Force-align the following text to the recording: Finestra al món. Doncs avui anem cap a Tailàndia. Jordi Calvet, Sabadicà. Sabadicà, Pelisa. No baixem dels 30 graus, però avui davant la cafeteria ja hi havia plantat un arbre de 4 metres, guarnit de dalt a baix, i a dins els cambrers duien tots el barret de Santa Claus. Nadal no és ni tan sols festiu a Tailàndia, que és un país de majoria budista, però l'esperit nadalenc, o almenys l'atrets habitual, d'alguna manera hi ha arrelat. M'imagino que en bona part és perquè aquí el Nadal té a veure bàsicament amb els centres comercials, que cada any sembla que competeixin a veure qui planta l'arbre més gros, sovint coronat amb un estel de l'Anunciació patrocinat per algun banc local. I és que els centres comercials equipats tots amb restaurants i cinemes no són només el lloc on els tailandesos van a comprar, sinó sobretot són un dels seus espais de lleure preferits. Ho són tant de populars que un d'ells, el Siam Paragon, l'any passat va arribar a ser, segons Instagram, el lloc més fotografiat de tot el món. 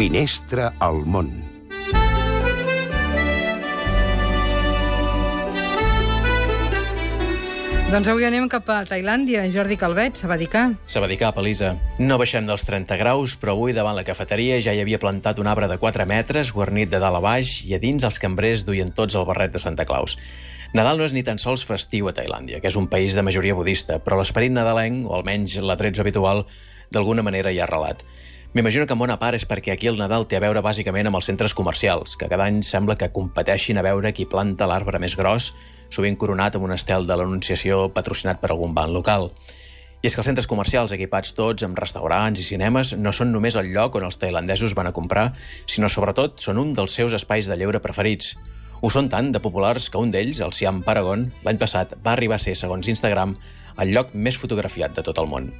Finestra 0.00 0.70
al 0.80 1.02
món. 1.04 1.26
Doncs 7.90 8.08
avui 8.08 8.24
anem 8.24 8.46
cap 8.48 8.70
a 8.72 8.78
Tailàndia. 8.88 9.42
Jordi 9.52 9.76
Calvet, 9.76 10.16
Sabadicà. 10.16 10.62
Sabadicà, 10.88 11.34
Pelisa. 11.36 11.74
No 12.00 12.16
baixem 12.16 12.48
dels 12.48 12.64
30 12.64 12.96
graus, 12.96 13.34
però 13.36 13.52
avui 13.52 13.76
davant 13.76 13.98
la 13.98 14.06
cafeteria 14.08 14.56
ja 14.64 14.72
hi 14.72 14.80
havia 14.80 15.02
plantat 15.02 15.42
un 15.42 15.50
arbre 15.52 15.68
de 15.68 15.76
4 15.82 16.08
metres, 16.08 16.54
guarnit 16.56 16.88
de 16.88 17.02
dalt 17.04 17.20
a 17.20 17.22
baix, 17.26 17.58
i 17.68 17.76
a 17.76 17.82
dins 17.82 18.08
els 18.08 18.16
cambrers 18.24 18.64
duien 18.64 18.94
tots 18.96 19.18
el 19.20 19.28
barret 19.28 19.52
de 19.52 19.60
Santa 19.60 19.84
Claus. 19.84 20.16
Nadal 20.72 20.96
no 20.96 21.10
és 21.10 21.12
ni 21.12 21.26
tan 21.28 21.36
sols 21.36 21.66
festiu 21.68 22.08
a 22.08 22.16
Tailàndia, 22.16 22.62
que 22.64 22.72
és 22.72 22.80
un 22.80 22.88
país 22.88 23.12
de 23.12 23.26
majoria 23.28 23.58
budista, 23.58 24.00
però 24.00 24.16
l'esperit 24.16 24.56
nadalenc, 24.56 25.04
o 25.04 25.20
almenys 25.20 25.60
l'atrets 25.60 26.00
habitual, 26.00 26.46
d'alguna 26.88 27.26
manera 27.26 27.52
hi 27.52 27.60
ha 27.60 27.68
arrelat. 27.68 28.00
M'imagino 28.52 28.84
que 28.84 28.94
en 28.96 28.98
bona 28.98 29.14
part 29.22 29.38
és 29.38 29.44
perquè 29.46 29.70
aquí 29.76 29.86
el 29.86 29.98
Nadal 30.00 30.24
té 30.26 30.34
a 30.34 30.40
veure 30.42 30.62
bàsicament 30.66 31.06
amb 31.06 31.16
els 31.20 31.28
centres 31.28 31.52
comercials, 31.54 32.16
que 32.18 32.26
cada 32.32 32.48
any 32.50 32.56
sembla 32.66 32.96
que 32.98 33.08
competeixin 33.14 33.78
a 33.78 33.84
veure 33.86 34.10
qui 34.10 34.26
planta 34.32 34.66
l'arbre 34.66 34.98
més 34.98 35.14
gros, 35.20 35.52
sovint 35.94 36.18
coronat 36.18 36.58
amb 36.58 36.66
un 36.66 36.74
estel 36.74 37.06
de 37.06 37.14
l'Anunciació 37.20 37.84
patrocinat 37.94 38.40
per 38.42 38.50
algun 38.50 38.74
banc 38.74 38.90
local. 38.96 39.30
I 40.02 40.10
és 40.10 40.16
que 40.16 40.22
els 40.24 40.30
centres 40.32 40.50
comercials 40.50 40.96
equipats 40.98 41.30
tots 41.38 41.62
amb 41.62 41.78
restaurants 41.78 42.42
i 42.42 42.48
cinemes 42.50 42.96
no 42.98 43.14
són 43.14 43.30
només 43.30 43.54
el 43.60 43.70
lloc 43.70 44.00
on 44.00 44.08
els 44.10 44.18
tailandesos 44.18 44.74
van 44.74 44.90
a 44.90 44.96
comprar, 44.98 45.28
sinó 45.70 45.86
sobretot 45.86 46.42
són 46.42 46.58
un 46.58 46.74
dels 46.74 46.98
seus 46.98 47.14
espais 47.14 47.46
de 47.46 47.54
lleure 47.60 47.84
preferits. 47.86 48.34
Ho 48.82 48.90
són 48.90 49.14
tant 49.14 49.30
de 49.30 49.46
populars 49.46 49.86
que 49.94 50.02
un 50.02 50.10
d'ells, 50.10 50.42
el 50.42 50.56
Siam 50.58 50.82
Paragon, 50.82 51.28
l'any 51.46 51.62
passat 51.62 51.94
va 52.02 52.18
arribar 52.18 52.42
a 52.42 52.46
ser, 52.48 52.58
segons 52.58 52.90
Instagram, 52.90 53.38
el 53.78 53.94
lloc 53.94 54.10
més 54.14 54.42
fotografiat 54.42 54.98
de 54.98 55.06
tot 55.06 55.22
el 55.22 55.30
món. 55.30 55.52